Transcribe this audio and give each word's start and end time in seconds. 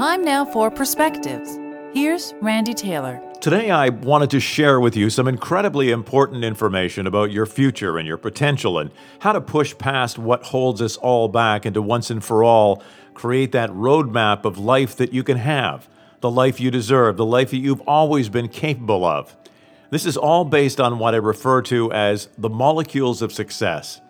Time 0.00 0.24
now 0.24 0.46
for 0.46 0.70
perspectives. 0.70 1.58
Here's 1.92 2.32
Randy 2.40 2.72
Taylor. 2.72 3.20
Today, 3.42 3.70
I 3.70 3.90
wanted 3.90 4.30
to 4.30 4.40
share 4.40 4.80
with 4.80 4.96
you 4.96 5.10
some 5.10 5.28
incredibly 5.28 5.90
important 5.90 6.42
information 6.42 7.06
about 7.06 7.30
your 7.30 7.44
future 7.44 7.98
and 7.98 8.08
your 8.08 8.16
potential 8.16 8.78
and 8.78 8.92
how 9.18 9.32
to 9.32 9.42
push 9.42 9.76
past 9.76 10.18
what 10.18 10.42
holds 10.42 10.80
us 10.80 10.96
all 10.96 11.28
back 11.28 11.66
and 11.66 11.74
to 11.74 11.82
once 11.82 12.08
and 12.08 12.24
for 12.24 12.42
all 12.42 12.82
create 13.12 13.52
that 13.52 13.68
roadmap 13.72 14.46
of 14.46 14.56
life 14.56 14.96
that 14.96 15.12
you 15.12 15.22
can 15.22 15.36
have, 15.36 15.86
the 16.22 16.30
life 16.30 16.60
you 16.60 16.70
deserve, 16.70 17.18
the 17.18 17.26
life 17.26 17.50
that 17.50 17.58
you've 17.58 17.82
always 17.82 18.30
been 18.30 18.48
capable 18.48 19.04
of. 19.04 19.36
This 19.90 20.06
is 20.06 20.16
all 20.16 20.46
based 20.46 20.80
on 20.80 20.98
what 20.98 21.12
I 21.12 21.18
refer 21.18 21.60
to 21.64 21.92
as 21.92 22.30
the 22.38 22.48
molecules 22.48 23.20
of 23.20 23.34
success. 23.34 24.00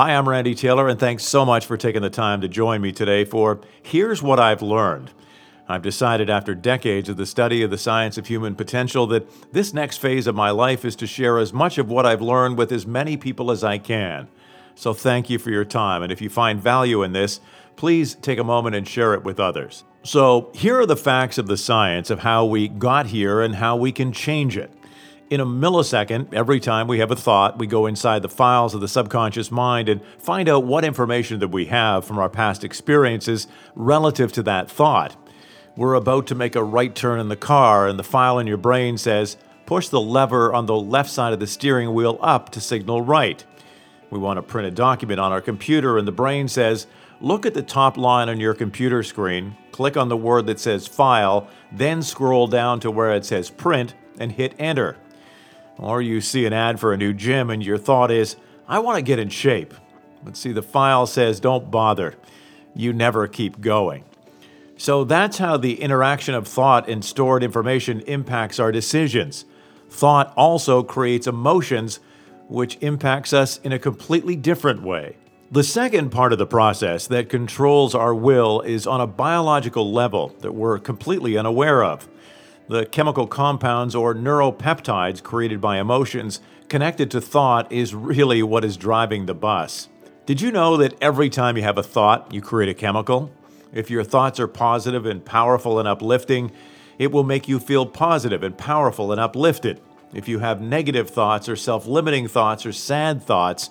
Hi, 0.00 0.16
I'm 0.16 0.26
Randy 0.26 0.54
Taylor, 0.54 0.88
and 0.88 0.98
thanks 0.98 1.24
so 1.24 1.44
much 1.44 1.66
for 1.66 1.76
taking 1.76 2.00
the 2.00 2.08
time 2.08 2.40
to 2.40 2.48
join 2.48 2.80
me 2.80 2.90
today 2.90 3.22
for 3.22 3.60
Here's 3.82 4.22
What 4.22 4.40
I've 4.40 4.62
Learned. 4.62 5.10
I've 5.68 5.82
decided 5.82 6.30
after 6.30 6.54
decades 6.54 7.10
of 7.10 7.18
the 7.18 7.26
study 7.26 7.62
of 7.62 7.70
the 7.70 7.76
science 7.76 8.16
of 8.16 8.26
human 8.26 8.54
potential 8.54 9.06
that 9.08 9.52
this 9.52 9.74
next 9.74 9.98
phase 9.98 10.26
of 10.26 10.34
my 10.34 10.48
life 10.52 10.86
is 10.86 10.96
to 10.96 11.06
share 11.06 11.36
as 11.36 11.52
much 11.52 11.76
of 11.76 11.90
what 11.90 12.06
I've 12.06 12.22
learned 12.22 12.56
with 12.56 12.72
as 12.72 12.86
many 12.86 13.18
people 13.18 13.50
as 13.50 13.62
I 13.62 13.76
can. 13.76 14.28
So 14.74 14.94
thank 14.94 15.28
you 15.28 15.38
for 15.38 15.50
your 15.50 15.66
time, 15.66 16.02
and 16.02 16.10
if 16.10 16.22
you 16.22 16.30
find 16.30 16.62
value 16.62 17.02
in 17.02 17.12
this, 17.12 17.42
please 17.76 18.14
take 18.14 18.38
a 18.38 18.42
moment 18.42 18.76
and 18.76 18.88
share 18.88 19.12
it 19.12 19.22
with 19.22 19.38
others. 19.38 19.84
So, 20.02 20.50
here 20.54 20.80
are 20.80 20.86
the 20.86 20.96
facts 20.96 21.36
of 21.36 21.46
the 21.46 21.58
science 21.58 22.08
of 22.08 22.20
how 22.20 22.46
we 22.46 22.68
got 22.68 23.04
here 23.04 23.42
and 23.42 23.56
how 23.56 23.76
we 23.76 23.92
can 23.92 24.12
change 24.12 24.56
it 24.56 24.72
in 25.30 25.40
a 25.40 25.46
millisecond, 25.46 26.34
every 26.34 26.58
time 26.58 26.88
we 26.88 26.98
have 26.98 27.12
a 27.12 27.16
thought, 27.16 27.56
we 27.56 27.68
go 27.68 27.86
inside 27.86 28.20
the 28.20 28.28
files 28.28 28.74
of 28.74 28.80
the 28.80 28.88
subconscious 28.88 29.52
mind 29.52 29.88
and 29.88 30.00
find 30.18 30.48
out 30.48 30.64
what 30.64 30.84
information 30.84 31.38
that 31.38 31.48
we 31.48 31.66
have 31.66 32.04
from 32.04 32.18
our 32.18 32.28
past 32.28 32.64
experiences 32.64 33.46
relative 33.76 34.32
to 34.32 34.42
that 34.42 34.68
thought. 34.68 35.16
We're 35.76 35.94
about 35.94 36.26
to 36.26 36.34
make 36.34 36.56
a 36.56 36.64
right 36.64 36.92
turn 36.92 37.20
in 37.20 37.28
the 37.28 37.36
car, 37.36 37.86
and 37.86 37.96
the 37.96 38.02
file 38.02 38.40
in 38.40 38.48
your 38.48 38.56
brain 38.56 38.98
says, 38.98 39.36
push 39.66 39.88
the 39.88 40.00
lever 40.00 40.52
on 40.52 40.66
the 40.66 40.74
left 40.74 41.10
side 41.10 41.32
of 41.32 41.38
the 41.38 41.46
steering 41.46 41.94
wheel 41.94 42.18
up 42.20 42.50
to 42.50 42.60
signal 42.60 43.02
right. 43.02 43.44
We 44.10 44.18
want 44.18 44.38
to 44.38 44.42
print 44.42 44.66
a 44.66 44.72
document 44.72 45.20
on 45.20 45.30
our 45.30 45.40
computer, 45.40 45.96
and 45.96 46.08
the 46.08 46.12
brain 46.12 46.48
says, 46.48 46.88
look 47.20 47.46
at 47.46 47.54
the 47.54 47.62
top 47.62 47.96
line 47.96 48.28
on 48.28 48.40
your 48.40 48.54
computer 48.54 49.04
screen, 49.04 49.56
click 49.70 49.96
on 49.96 50.08
the 50.08 50.16
word 50.16 50.46
that 50.46 50.58
says 50.58 50.88
file, 50.88 51.48
then 51.70 52.02
scroll 52.02 52.48
down 52.48 52.80
to 52.80 52.90
where 52.90 53.12
it 53.12 53.24
says 53.24 53.48
print, 53.48 53.94
and 54.18 54.32
hit 54.32 54.54
enter. 54.58 54.96
Or 55.80 56.02
you 56.02 56.20
see 56.20 56.44
an 56.44 56.52
ad 56.52 56.78
for 56.78 56.92
a 56.92 56.96
new 56.96 57.14
gym 57.14 57.48
and 57.48 57.64
your 57.64 57.78
thought 57.78 58.10
is, 58.10 58.36
I 58.68 58.78
want 58.80 58.96
to 58.96 59.02
get 59.02 59.18
in 59.18 59.30
shape. 59.30 59.72
But 60.22 60.36
see, 60.36 60.52
the 60.52 60.62
file 60.62 61.06
says, 61.06 61.40
don't 61.40 61.70
bother. 61.70 62.14
You 62.74 62.92
never 62.92 63.26
keep 63.26 63.60
going. 63.60 64.04
So 64.76 65.04
that's 65.04 65.38
how 65.38 65.56
the 65.56 65.80
interaction 65.80 66.34
of 66.34 66.46
thought 66.46 66.88
and 66.88 67.04
stored 67.04 67.42
information 67.42 68.00
impacts 68.02 68.60
our 68.60 68.70
decisions. 68.70 69.46
Thought 69.88 70.32
also 70.36 70.82
creates 70.82 71.26
emotions, 71.26 71.98
which 72.48 72.78
impacts 72.80 73.32
us 73.32 73.58
in 73.58 73.72
a 73.72 73.78
completely 73.78 74.36
different 74.36 74.82
way. 74.82 75.16
The 75.50 75.64
second 75.64 76.10
part 76.10 76.32
of 76.32 76.38
the 76.38 76.46
process 76.46 77.06
that 77.08 77.28
controls 77.28 77.94
our 77.94 78.14
will 78.14 78.60
is 78.60 78.86
on 78.86 79.00
a 79.00 79.06
biological 79.06 79.90
level 79.92 80.34
that 80.40 80.52
we're 80.52 80.78
completely 80.78 81.36
unaware 81.36 81.82
of 81.82 82.08
the 82.70 82.86
chemical 82.86 83.26
compounds 83.26 83.96
or 83.96 84.14
neuropeptides 84.14 85.24
created 85.24 85.60
by 85.60 85.80
emotions 85.80 86.40
connected 86.68 87.10
to 87.10 87.20
thought 87.20 87.70
is 87.72 87.96
really 87.96 88.44
what 88.44 88.64
is 88.64 88.76
driving 88.76 89.26
the 89.26 89.34
bus. 89.34 89.88
Did 90.24 90.40
you 90.40 90.52
know 90.52 90.76
that 90.76 90.94
every 91.02 91.28
time 91.30 91.56
you 91.56 91.64
have 91.64 91.78
a 91.78 91.82
thought, 91.82 92.32
you 92.32 92.40
create 92.40 92.68
a 92.68 92.74
chemical? 92.74 93.32
If 93.72 93.90
your 93.90 94.04
thoughts 94.04 94.38
are 94.38 94.46
positive 94.46 95.04
and 95.04 95.24
powerful 95.24 95.80
and 95.80 95.88
uplifting, 95.88 96.52
it 96.96 97.10
will 97.10 97.24
make 97.24 97.48
you 97.48 97.58
feel 97.58 97.86
positive 97.86 98.44
and 98.44 98.56
powerful 98.56 99.10
and 99.10 99.20
uplifted. 99.20 99.80
If 100.14 100.28
you 100.28 100.38
have 100.38 100.60
negative 100.60 101.10
thoughts 101.10 101.48
or 101.48 101.56
self 101.56 101.88
limiting 101.88 102.28
thoughts 102.28 102.64
or 102.64 102.72
sad 102.72 103.20
thoughts, 103.20 103.68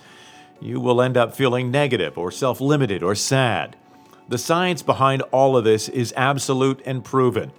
you 0.60 0.82
will 0.82 1.02
end 1.02 1.16
up 1.16 1.34
feeling 1.34 1.72
negative 1.72 2.18
or 2.18 2.32
self 2.32 2.60
limited 2.60 3.02
or 3.02 3.16
sad. 3.16 3.78
The 4.28 4.38
science 4.38 4.82
behind 4.82 5.22
all 5.32 5.56
of 5.56 5.64
this 5.64 5.88
is 5.88 6.14
absolute 6.18 6.82
and 6.86 7.02
proven. 7.02 7.54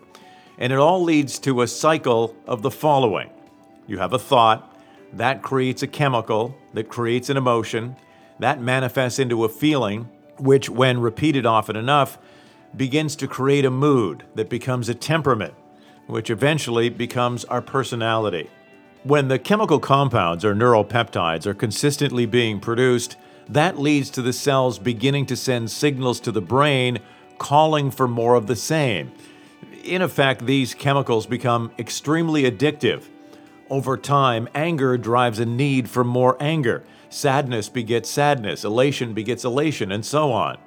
And 0.61 0.73
it 0.73 0.79
all 0.79 1.03
leads 1.03 1.39
to 1.41 1.63
a 1.63 1.67
cycle 1.67 2.37
of 2.47 2.63
the 2.63 2.71
following 2.71 3.31
you 3.87 3.99
have 3.99 4.13
a 4.13 4.19
thought, 4.21 4.77
that 5.13 5.43
creates 5.43 5.83
a 5.83 5.87
chemical, 5.89 6.57
that 6.75 6.89
creates 6.89 7.29
an 7.29 7.37
emotion, 7.37 7.97
that 8.39 8.61
manifests 8.61 9.19
into 9.19 9.43
a 9.45 9.49
feeling, 9.49 10.09
which, 10.39 10.71
when 10.71 11.01
repeated 11.01 11.45
often 11.45 11.75
enough, 11.75 12.17
begins 12.77 13.17
to 13.17 13.27
create 13.27 13.65
a 13.65 13.71
mood 13.71 14.23
that 14.37 14.49
becomes 14.49 14.89
a 14.89 14.95
temperament, 14.95 15.55
which 16.07 16.31
eventually 16.31 16.89
becomes 16.89 17.45
our 17.47 17.61
personality. 17.61 18.49
When 19.03 19.27
the 19.27 19.41
chemical 19.41 19.81
compounds 19.81 20.45
or 20.45 20.55
neuropeptides 20.55 21.47
are 21.47 21.55
consistently 21.55 22.27
being 22.27 22.61
produced, 22.61 23.17
that 23.49 23.79
leads 23.79 24.09
to 24.11 24.23
the 24.23 24.33
cells 24.33 24.79
beginning 24.79 25.27
to 25.27 25.37
send 25.37 25.71
signals 25.71 26.21
to 26.21 26.31
the 26.31 26.41
brain 26.41 27.01
calling 27.39 27.91
for 27.91 28.07
more 28.07 28.37
of 28.37 28.47
the 28.47 28.55
same 28.55 29.11
in 29.85 30.03
effect, 30.03 30.47
these 30.47 30.75
chemicals 30.75 31.27
become 31.27 31.73
extremely 31.79 32.43
addictive. 32.43 33.05
Over 33.69 33.97
time, 33.97 34.49
anger 34.55 34.99
drives 34.99 35.39
a 35.39 35.47
need 35.47 35.89
for 35.89 36.05
more 36.05 36.37
anger. 36.41 36.83
Sadness 37.09 37.69
begets 37.69 38.09
sadness, 38.09 38.65
elation 38.65 39.15
begets 39.15 39.45
elation, 39.45 39.93
and 39.93 40.05
so 40.05 40.33
on. 40.33 40.59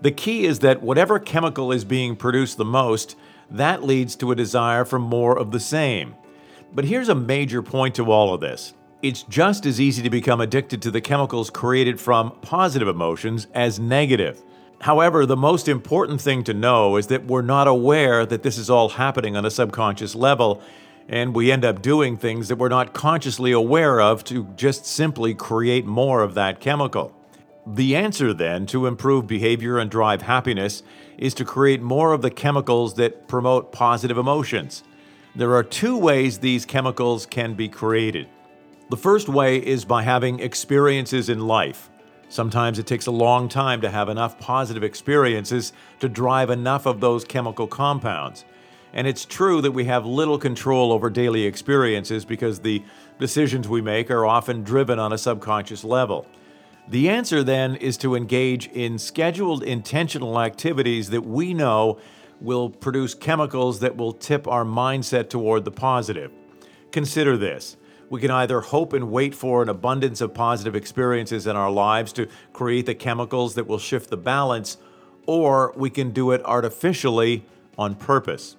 The 0.00 0.10
key 0.10 0.44
is 0.44 0.60
that 0.60 0.82
whatever 0.82 1.18
chemical 1.18 1.72
is 1.72 1.84
being 1.84 2.16
produced 2.16 2.56
the 2.56 2.64
most, 2.64 3.16
that 3.50 3.82
leads 3.82 4.16
to 4.16 4.32
a 4.32 4.36
desire 4.36 4.84
for 4.84 4.98
more 4.98 5.38
of 5.38 5.50
the 5.50 5.60
same. 5.60 6.14
But 6.72 6.84
here's 6.84 7.08
a 7.08 7.14
major 7.14 7.62
point 7.62 7.94
to 7.96 8.10
all 8.10 8.34
of 8.34 8.40
this 8.40 8.74
it's 9.02 9.22
just 9.24 9.66
as 9.66 9.80
easy 9.80 10.02
to 10.02 10.10
become 10.10 10.40
addicted 10.40 10.82
to 10.82 10.90
the 10.90 11.00
chemicals 11.00 11.50
created 11.50 12.00
from 12.00 12.32
positive 12.42 12.88
emotions 12.88 13.46
as 13.54 13.78
negative. 13.78 14.42
However, 14.80 15.26
the 15.26 15.36
most 15.36 15.68
important 15.68 16.20
thing 16.20 16.44
to 16.44 16.54
know 16.54 16.96
is 16.96 17.06
that 17.08 17.26
we're 17.26 17.42
not 17.42 17.66
aware 17.66 18.26
that 18.26 18.42
this 18.42 18.58
is 18.58 18.70
all 18.70 18.90
happening 18.90 19.36
on 19.36 19.44
a 19.44 19.50
subconscious 19.50 20.14
level, 20.14 20.62
and 21.08 21.34
we 21.34 21.50
end 21.50 21.64
up 21.64 21.82
doing 21.82 22.16
things 22.16 22.48
that 22.48 22.56
we're 22.56 22.68
not 22.68 22.92
consciously 22.92 23.52
aware 23.52 24.00
of 24.00 24.22
to 24.24 24.44
just 24.56 24.84
simply 24.84 25.34
create 25.34 25.86
more 25.86 26.22
of 26.22 26.34
that 26.34 26.60
chemical. 26.60 27.14
The 27.66 27.96
answer, 27.96 28.32
then, 28.32 28.66
to 28.66 28.86
improve 28.86 29.26
behavior 29.26 29.78
and 29.78 29.90
drive 29.90 30.22
happiness 30.22 30.82
is 31.18 31.34
to 31.34 31.44
create 31.44 31.82
more 31.82 32.12
of 32.12 32.22
the 32.22 32.30
chemicals 32.30 32.94
that 32.94 33.26
promote 33.26 33.72
positive 33.72 34.18
emotions. 34.18 34.84
There 35.34 35.54
are 35.54 35.64
two 35.64 35.96
ways 35.96 36.38
these 36.38 36.64
chemicals 36.64 37.26
can 37.26 37.54
be 37.54 37.68
created. 37.68 38.28
The 38.88 38.96
first 38.96 39.28
way 39.28 39.56
is 39.56 39.84
by 39.84 40.02
having 40.02 40.38
experiences 40.38 41.28
in 41.28 41.48
life. 41.48 41.90
Sometimes 42.28 42.78
it 42.78 42.86
takes 42.86 43.06
a 43.06 43.12
long 43.12 43.48
time 43.48 43.80
to 43.80 43.90
have 43.90 44.08
enough 44.08 44.38
positive 44.38 44.82
experiences 44.82 45.72
to 46.00 46.08
drive 46.08 46.50
enough 46.50 46.86
of 46.86 47.00
those 47.00 47.24
chemical 47.24 47.66
compounds. 47.66 48.44
And 48.92 49.06
it's 49.06 49.24
true 49.24 49.60
that 49.60 49.72
we 49.72 49.84
have 49.84 50.06
little 50.06 50.38
control 50.38 50.92
over 50.92 51.10
daily 51.10 51.44
experiences 51.44 52.24
because 52.24 52.60
the 52.60 52.82
decisions 53.18 53.68
we 53.68 53.80
make 53.80 54.10
are 54.10 54.26
often 54.26 54.62
driven 54.62 54.98
on 54.98 55.12
a 55.12 55.18
subconscious 55.18 55.84
level. 55.84 56.26
The 56.88 57.08
answer 57.08 57.42
then 57.42 57.76
is 57.76 57.96
to 57.98 58.14
engage 58.14 58.68
in 58.68 58.98
scheduled 58.98 59.62
intentional 59.62 60.40
activities 60.40 61.10
that 61.10 61.26
we 61.26 61.52
know 61.52 61.98
will 62.40 62.70
produce 62.70 63.14
chemicals 63.14 63.80
that 63.80 63.96
will 63.96 64.12
tip 64.12 64.46
our 64.46 64.64
mindset 64.64 65.28
toward 65.28 65.64
the 65.64 65.70
positive. 65.70 66.30
Consider 66.92 67.36
this 67.36 67.76
we 68.08 68.20
can 68.20 68.30
either 68.30 68.60
hope 68.60 68.92
and 68.92 69.10
wait 69.10 69.34
for 69.34 69.62
an 69.62 69.68
abundance 69.68 70.20
of 70.20 70.34
positive 70.34 70.76
experiences 70.76 71.46
in 71.46 71.56
our 71.56 71.70
lives 71.70 72.12
to 72.14 72.28
create 72.52 72.86
the 72.86 72.94
chemicals 72.94 73.54
that 73.54 73.66
will 73.66 73.78
shift 73.78 74.10
the 74.10 74.16
balance, 74.16 74.76
or 75.26 75.72
we 75.76 75.90
can 75.90 76.10
do 76.10 76.30
it 76.30 76.44
artificially 76.44 77.44
on 77.76 77.94
purpose. 77.94 78.56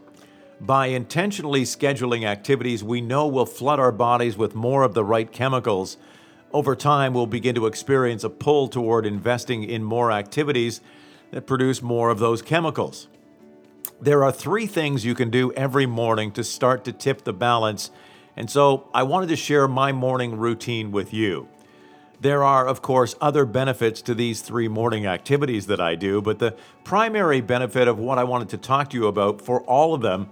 By 0.59 0.87
intentionally 0.87 1.63
scheduling 1.63 2.25
activities 2.25 2.83
we 2.83 2.99
know 2.99 3.27
will 3.27 3.45
flood 3.45 3.79
our 3.79 3.91
bodies 3.91 4.37
with 4.37 4.55
more 4.55 4.83
of 4.83 4.93
the 4.93 5.03
right 5.03 5.31
chemicals, 5.31 5.97
over 6.51 6.75
time 6.75 7.13
we'll 7.13 7.27
begin 7.27 7.55
to 7.55 7.67
experience 7.67 8.23
a 8.23 8.29
pull 8.29 8.67
toward 8.67 9.05
investing 9.05 9.63
in 9.63 9.83
more 9.83 10.11
activities 10.11 10.81
that 11.31 11.45
produce 11.45 11.81
more 11.81 12.09
of 12.09 12.19
those 12.19 12.41
chemicals. 12.41 13.07
There 14.01 14.23
are 14.23 14.31
three 14.31 14.67
things 14.67 15.05
you 15.05 15.15
can 15.15 15.29
do 15.29 15.51
every 15.53 15.85
morning 15.85 16.31
to 16.33 16.43
start 16.43 16.83
to 16.85 16.91
tip 16.91 17.23
the 17.23 17.33
balance 17.33 17.91
and 18.37 18.49
so 18.49 18.87
I 18.93 19.03
wanted 19.03 19.29
to 19.29 19.35
share 19.35 19.67
my 19.67 19.91
morning 19.91 20.37
routine 20.37 20.91
with 20.91 21.11
you. 21.11 21.49
There 22.21 22.43
are, 22.43 22.67
of 22.67 22.81
course, 22.81 23.15
other 23.19 23.45
benefits 23.45 24.01
to 24.03 24.15
these 24.15 24.41
three 24.41 24.67
morning 24.67 25.07
activities 25.07 25.67
that 25.67 25.81
I 25.81 25.95
do, 25.95 26.21
but 26.21 26.37
the 26.37 26.55
primary 26.83 27.41
benefit 27.41 27.87
of 27.87 27.99
what 27.99 28.19
I 28.19 28.23
wanted 28.23 28.49
to 28.49 28.57
talk 28.57 28.91
to 28.91 28.97
you 28.97 29.07
about 29.07 29.41
for 29.41 29.61
all 29.63 29.93
of 29.93 30.01
them 30.01 30.29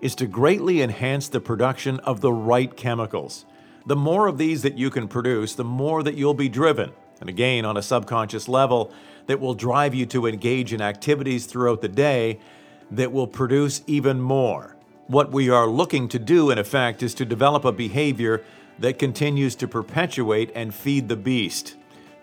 is 0.00 0.14
to 0.16 0.26
greatly 0.26 0.82
enhance 0.82 1.28
the 1.28 1.40
production 1.40 2.00
of 2.00 2.20
the 2.20 2.32
right 2.32 2.76
chemicals. 2.76 3.44
The 3.86 3.96
more 3.96 4.26
of 4.26 4.36
these 4.36 4.62
that 4.62 4.76
you 4.76 4.90
can 4.90 5.08
produce, 5.08 5.54
the 5.54 5.64
more 5.64 6.02
that 6.02 6.14
you'll 6.14 6.34
be 6.34 6.48
driven. 6.48 6.92
And 7.20 7.28
again, 7.28 7.64
on 7.64 7.76
a 7.76 7.82
subconscious 7.82 8.48
level, 8.48 8.92
that 9.26 9.40
will 9.40 9.54
drive 9.54 9.94
you 9.94 10.06
to 10.06 10.26
engage 10.26 10.72
in 10.72 10.80
activities 10.80 11.46
throughout 11.46 11.80
the 11.80 11.88
day 11.88 12.40
that 12.90 13.12
will 13.12 13.26
produce 13.26 13.82
even 13.86 14.20
more. 14.20 14.76
What 15.06 15.32
we 15.32 15.50
are 15.50 15.66
looking 15.66 16.08
to 16.08 16.18
do, 16.18 16.50
in 16.50 16.56
effect, 16.56 17.02
is 17.02 17.12
to 17.14 17.26
develop 17.26 17.66
a 17.66 17.72
behavior 17.72 18.42
that 18.78 18.98
continues 18.98 19.54
to 19.56 19.68
perpetuate 19.68 20.50
and 20.54 20.74
feed 20.74 21.10
the 21.10 21.16
beast. 21.16 21.76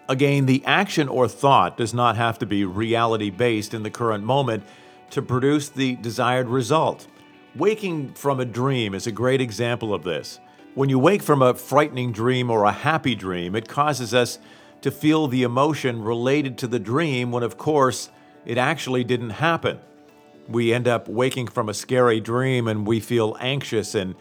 Again, 0.10 0.48
the 0.48 0.64
action 0.66 1.08
or 1.08 1.28
thought 1.28 1.78
does 1.78 1.94
not 1.94 2.18
have 2.18 2.40
to 2.40 2.48
be 2.48 2.66
reality 2.66 3.30
based 3.30 3.76
in 3.76 3.84
the 3.84 3.92
current 3.92 4.24
moment 4.24 4.64
to 5.12 5.22
produce 5.22 5.70
the 5.70 5.96
desired 5.98 6.48
result. 6.48 7.08
Waking 7.56 8.14
from 8.14 8.40
a 8.40 8.46
dream 8.46 8.96
is 8.96 9.06
a 9.06 9.12
great 9.12 9.42
example 9.42 9.94
of 9.94 10.04
this. 10.04 10.40
When 10.74 10.90
you 10.90 10.98
wake 10.98 11.22
from 11.22 11.44
a 11.44 11.54
frightening 11.54 12.12
dream 12.12 12.50
or 12.50 12.64
a 12.64 12.72
happy 12.72 13.14
dream, 13.14 13.56
it 13.56 13.68
causes 13.68 14.12
us 14.12 14.40
to 14.82 14.90
feel 14.90 15.28
the 15.28 15.44
emotion 15.44 16.02
related 16.02 16.58
to 16.58 16.68
the 16.68 16.80
dream 16.80 17.32
when, 17.32 17.44
of 17.44 17.60
course, 17.60 18.10
it 18.44 18.58
actually 18.58 19.04
didn't 19.04 19.32
happen. 19.32 19.80
We 20.52 20.74
end 20.74 20.88
up 20.88 21.08
waking 21.08 21.48
from 21.48 21.70
a 21.70 21.74
scary 21.74 22.20
dream 22.20 22.68
and 22.68 22.86
we 22.86 23.00
feel 23.00 23.38
anxious 23.40 23.96
and 23.96 24.16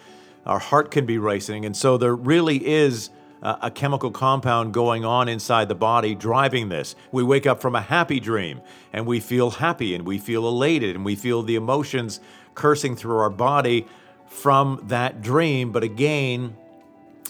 our 0.47 0.59
heart 0.59 0.91
can 0.91 1.07
be 1.07 1.19
racing. 1.19 1.65
And 1.65 1.77
so 1.77 1.99
there 1.99 2.15
really 2.15 2.67
is 2.67 3.11
a 3.43 3.71
chemical 3.71 4.11
compound 4.11 4.75
going 4.75 5.05
on 5.05 5.29
inside 5.29 5.69
the 5.69 5.75
body 5.75 6.15
driving 6.15 6.69
this. 6.69 6.95
We 7.11 7.23
wake 7.23 7.47
up 7.47 7.61
from 7.61 7.75
a 7.75 7.81
happy 7.81 8.21
dream 8.21 8.61
and 8.93 9.07
we 9.07 9.19
feel 9.19 9.51
happy 9.51 9.95
and 9.95 10.07
we 10.07 10.19
feel 10.19 10.47
elated 10.47 10.95
and 10.95 11.05
we 11.05 11.17
feel 11.17 11.43
the 11.43 11.55
emotions 11.55 12.21
coursing 12.55 12.97
through 12.97 13.19
our 13.19 13.31
body 13.31 13.87
from 14.27 14.85
that 14.89 15.23
dream. 15.23 15.73
But 15.73 15.85
again, 15.85 16.57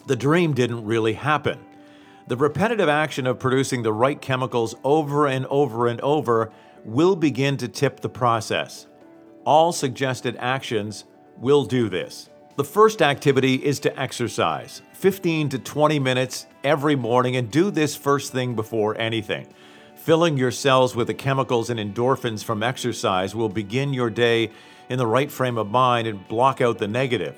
the 0.06 0.16
dream 0.16 0.52
didn't 0.52 0.84
really 0.84 1.12
happen. 1.12 1.60
The 2.26 2.36
repetitive 2.36 2.88
action 2.88 3.26
of 3.26 3.38
producing 3.38 3.82
the 3.82 3.92
right 3.92 4.20
chemicals 4.20 4.74
over 4.82 5.26
and 5.26 5.46
over 5.46 5.86
and 5.86 6.00
over 6.00 6.50
will 6.84 7.14
begin 7.14 7.56
to 7.58 7.68
tip 7.68 8.00
the 8.00 8.08
process. 8.08 8.86
All 9.50 9.72
suggested 9.72 10.36
actions 10.38 11.06
will 11.36 11.64
do 11.64 11.88
this. 11.88 12.28
The 12.54 12.62
first 12.62 13.02
activity 13.02 13.56
is 13.56 13.80
to 13.80 14.00
exercise 14.00 14.80
15 14.92 15.48
to 15.48 15.58
20 15.58 15.98
minutes 15.98 16.46
every 16.62 16.94
morning, 16.94 17.34
and 17.34 17.50
do 17.50 17.72
this 17.72 17.96
first 17.96 18.30
thing 18.30 18.54
before 18.54 18.96
anything. 18.96 19.48
Filling 19.96 20.36
your 20.36 20.52
cells 20.52 20.94
with 20.94 21.08
the 21.08 21.14
chemicals 21.14 21.68
and 21.68 21.80
endorphins 21.80 22.44
from 22.44 22.62
exercise 22.62 23.34
will 23.34 23.48
begin 23.48 23.92
your 23.92 24.08
day 24.08 24.52
in 24.88 24.98
the 24.98 25.06
right 25.08 25.32
frame 25.32 25.58
of 25.58 25.68
mind 25.68 26.06
and 26.06 26.28
block 26.28 26.60
out 26.60 26.78
the 26.78 26.86
negative. 26.86 27.36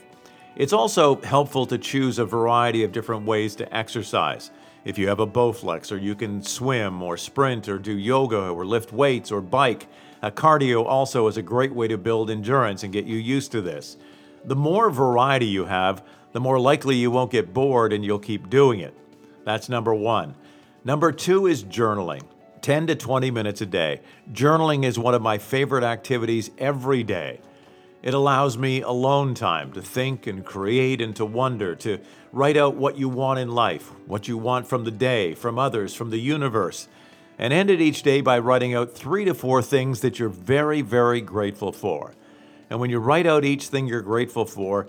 It's 0.55 0.75
also 0.75 1.19
helpful 1.23 1.64
to 1.64 1.79
choose 1.79 2.19
a 2.19 2.26
variety 2.26 2.85
of 2.85 2.93
different 2.93 3.25
ways 3.25 3.56
to 3.56 3.75
exercise. 3.75 4.50
If 4.85 4.99
you 4.99 5.09
have 5.09 5.20
a 5.20 5.26
Bowflex, 5.26 5.91
or 5.91 5.97
you 5.97 6.14
can 6.14 6.43
swim, 6.43 7.03
or 7.03 7.17
sprint, 7.17 7.70
or 7.70 7.79
do 7.79 7.97
yoga, 7.97 8.50
or 8.50 8.67
lift 8.67 8.93
weights, 8.93 9.32
or 9.32 9.41
bike, 9.41 9.88
a 10.23 10.31
cardio 10.31 10.87
also 10.87 11.27
is 11.27 11.37
a 11.37 11.43
great 11.43 11.75
way 11.75 11.89
to 11.89 11.99
build 11.99 12.31
endurance 12.31 12.85
and 12.85 12.93
get 12.93 13.07
you 13.07 13.17
used 13.17 13.51
to 13.53 13.61
this. 13.61 13.97
The 14.45 14.57
more 14.57 14.89
variety 14.91 15.47
you 15.47 15.65
have, 15.65 16.05
the 16.33 16.41
more 16.41 16.61
likely 16.61 16.97
you 16.97 17.11
won't 17.11 17.33
get 17.33 17.53
bored 17.53 17.93
and 17.93 18.05
you'll 18.05 18.19
keep 18.19 18.49
doing 18.49 18.81
it. 18.81 18.95
That's 19.45 19.69
number 19.69 19.93
one. 19.93 20.37
Number 20.85 21.13
two 21.13 21.47
is 21.47 21.65
journaling 21.65 22.23
10 22.61 22.87
to 22.87 22.95
20 22.95 23.31
minutes 23.33 23.61
a 23.61 23.67
day. 23.67 24.01
Journaling 24.33 24.85
is 24.85 24.99
one 24.99 25.15
of 25.15 25.23
my 25.23 25.39
favorite 25.39 25.85
activities 25.85 26.51
every 26.59 27.03
day. 27.03 27.41
It 28.03 28.15
allows 28.15 28.57
me 28.57 28.81
alone 28.81 29.35
time 29.35 29.73
to 29.73 29.83
think 29.83 30.27
and 30.27 30.45
create 30.45 31.01
and 31.01 31.15
to 31.17 31.25
wonder, 31.25 31.75
to 31.77 32.01
write 32.33 32.57
out 32.57 32.77
what 32.77 32.97
you 32.97 33.09
want 33.09 33.39
in 33.39 33.51
life, 33.53 33.91
what 34.07 34.27
you 34.27 34.37
want 34.39 34.67
from 34.67 34.85
the 34.85 34.91
day, 34.91 35.35
from 35.35 35.59
others, 35.59 35.95
from 35.95 36.11
the 36.11 36.19
universe, 36.19 36.89
and 37.43 37.53
end 37.53 37.71
it 37.71 37.81
each 37.81 38.05
day 38.05 38.21
by 38.21 38.39
writing 38.39 38.73
out 38.73 38.94
three 38.94 39.25
to 39.25 39.35
four 39.35 39.61
things 39.61 40.00
that 40.00 40.17
you're 40.17 40.29
very, 40.29 40.81
very 40.81 41.21
grateful 41.21 41.73
for. 41.73 42.15
And 42.71 42.79
when 42.79 42.89
you 42.89 43.00
write 43.00 43.27
out 43.27 43.44
each 43.44 43.67
thing 43.67 43.89
you're 43.89 44.00
grateful 44.00 44.44
for, 44.44 44.87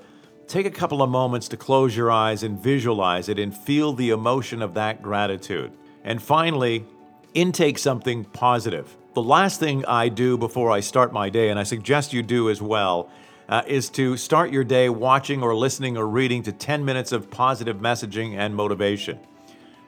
take 0.48 0.68
a 0.68 0.72
couple 0.72 1.02
of 1.02 1.10
moments 1.10 1.48
to 1.48 1.58
close 1.58 1.98
your 1.98 2.12
eyes 2.12 2.44
and 2.44 2.60
visualize 2.60 3.28
it 3.28 3.40
and 3.40 3.58
feel 3.58 3.92
the 3.92 4.12
emotion 4.12 4.62
of 4.62 4.76
that 4.76 5.02
gratitude. 5.02 5.72
And 6.04 6.22
finally, 6.22 6.86
intake 7.34 7.80
something 7.80 8.24
positive. 8.24 8.96
The 9.16 9.24
last 9.24 9.60
thing 9.60 9.84
I 9.86 10.10
do 10.10 10.38
before 10.38 10.70
I 10.70 10.82
start 10.82 11.12
my 11.12 11.32
day, 11.32 11.50
and 11.50 11.60
I 11.60 11.64
suggest 11.64 12.14
you 12.14 12.22
do 12.22 12.52
as 12.52 12.62
well, 12.62 13.10
uh, 13.50 13.64
is 13.66 13.90
to 13.90 14.16
start 14.16 14.52
your 14.52 14.64
day 14.64 14.90
watching 14.90 15.42
or 15.42 15.56
listening 15.56 15.98
or 15.98 16.08
reading 16.08 16.44
to 16.44 16.52
10 16.52 16.86
minutes 16.86 17.14
of 17.14 17.32
positive 17.32 17.78
messaging 17.78 18.38
and 18.38 18.56
motivation. 18.56 19.18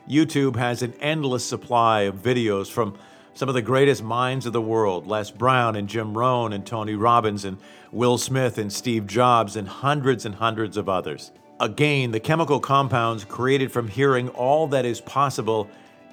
YouTube 0.09 0.55
has 0.55 0.81
an 0.81 0.93
endless 0.99 1.43
supply 1.43 2.01
of 2.01 2.21
videos 2.21 2.69
from 2.69 2.97
some 3.33 3.49
of 3.49 3.55
the 3.55 3.61
greatest 3.61 4.03
minds 4.03 4.45
of 4.45 4.53
the 4.53 4.61
world 4.61 5.07
Les 5.07 5.31
Brown 5.31 5.75
and 5.75 5.89
Jim 5.89 6.17
Rohn 6.17 6.53
and 6.53 6.65
Tony 6.65 6.95
Robbins 6.95 7.43
and 7.43 7.57
Will 7.91 8.17
Smith 8.17 8.57
and 8.57 8.71
Steve 8.71 9.07
Jobs 9.07 9.55
and 9.55 9.67
hundreds 9.67 10.25
and 10.25 10.35
hundreds 10.35 10.77
of 10.77 10.87
others. 10.87 11.31
Again, 11.59 12.11
the 12.11 12.19
chemical 12.19 12.59
compounds 12.59 13.25
created 13.25 13.71
from 13.71 13.87
hearing 13.87 14.29
all 14.29 14.67
that 14.67 14.85
is 14.85 15.01
possible, 15.01 15.69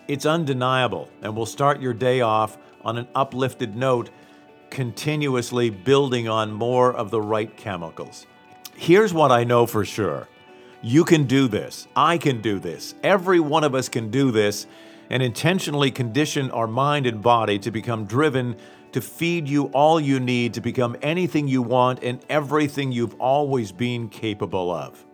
it's 0.09 0.25
undeniable 0.25 1.09
and 1.21 1.37
will 1.37 1.47
start 1.47 1.81
your 1.81 1.95
day 1.95 2.23
off 2.23 2.57
on 2.85 2.97
an 2.97 3.09
uplifted 3.15 3.77
note, 3.77 4.11
continuously 4.71 5.69
building 5.69 6.29
on 6.29 6.51
more 6.51 6.93
of 6.93 7.11
the 7.11 7.21
right 7.21 7.57
chemicals. 7.57 8.27
Here's 8.75 9.13
what 9.13 9.31
I 9.31 9.45
know 9.45 9.67
for 9.67 9.85
sure. 9.85 10.29
You 10.85 11.05
can 11.05 11.25
do 11.25 11.47
this. 11.47 11.87
I 11.95 12.19
can 12.19 12.41
do 12.41 12.59
this. 12.59 12.97
Every 13.05 13.39
one 13.39 13.63
of 13.63 13.73
us 13.73 13.89
can 13.89 14.11
do 14.11 14.33
this 14.33 14.67
and 15.09 15.23
intentionally 15.23 15.93
condition 15.93 16.51
our 16.51 16.67
mind 16.67 17.07
and 17.07 17.23
body 17.23 17.59
to 17.61 17.71
become 17.71 18.05
driven 18.05 18.57
to 18.91 19.01
feed 19.01 19.49
you 19.49 19.67
all 19.67 20.01
you 20.01 20.19
need 20.19 20.55
to 20.55 20.61
become 20.61 20.97
anything 21.01 21.49
you 21.49 21.63
want 21.63 22.03
and 22.03 22.21
everything 22.29 22.93
you've 22.93 23.15
always 23.21 23.71
been 23.71 24.09
capable 24.09 24.71
of. 24.71 25.05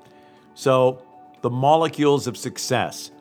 So, 0.55 1.03
the 1.43 1.51
molecules 1.51 2.27
of 2.27 2.37
success, 2.37 3.13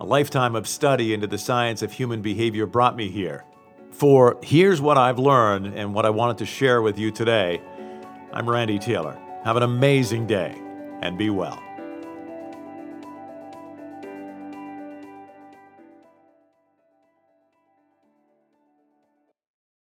a 0.00 0.04
lifetime 0.04 0.56
of 0.56 0.66
study 0.66 1.14
into 1.14 1.26
the 1.26 1.38
science 1.38 1.82
of 1.82 1.92
human 1.92 2.22
behavior 2.22 2.66
brought 2.66 2.96
me 2.96 3.10
here. 3.10 3.44
For 3.92 4.38
here's 4.42 4.80
what 4.80 4.98
I've 4.98 5.20
learned 5.20 5.66
and 5.78 5.94
what 5.94 6.04
I 6.04 6.10
wanted 6.10 6.38
to 6.38 6.46
share 6.46 6.82
with 6.82 6.98
you 6.98 7.12
today. 7.12 7.60
I'm 8.32 8.50
Randy 8.50 8.80
Taylor. 8.80 9.16
Have 9.44 9.56
an 9.56 9.62
amazing 9.62 10.26
day 10.26 10.60
and 11.00 11.16
be 11.16 11.30
well. 11.30 11.63